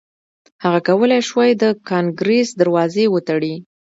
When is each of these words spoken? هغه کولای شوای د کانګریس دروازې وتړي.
هغه 0.63 0.79
کولای 0.87 1.21
شوای 1.29 1.51
د 1.61 1.63
کانګریس 1.89 2.49
دروازې 2.61 3.05
وتړي. 3.09 3.53